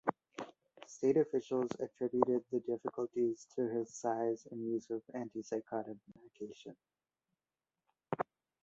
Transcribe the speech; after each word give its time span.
State 0.87 1.15
officials 1.17 1.69
attributed 1.79 2.43
the 2.49 2.59
difficulties 2.61 3.45
to 3.55 3.67
his 3.69 3.93
size 3.93 4.47
and 4.49 4.67
use 4.67 4.89
of 4.89 5.03
antipsychotic 5.13 5.99
medication. 6.15 6.75